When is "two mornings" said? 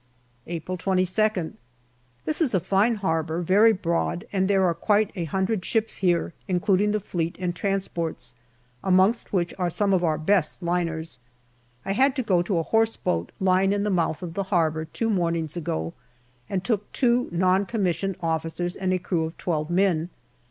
14.85-15.55